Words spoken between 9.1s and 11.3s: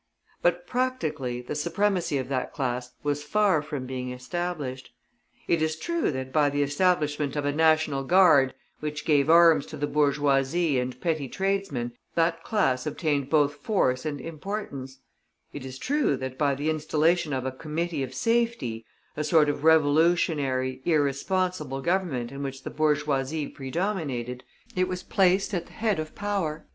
arms to the bourgeoisie and petty